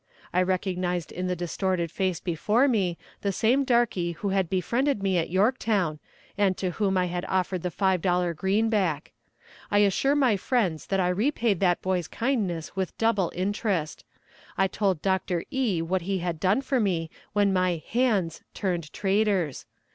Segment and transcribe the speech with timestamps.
[0.33, 5.19] I recognized in the distorted face before me the same darkie who had befriended me
[5.19, 5.99] at Yorktown,
[6.35, 9.11] and to whom I had offered the five dollar greenback.
[9.69, 14.03] I assure my friends that I repaid that boy's kindness with double interest;
[14.57, 15.83] I told Doctor E.
[15.83, 19.67] what he had done for me when my "hands" turned traitors.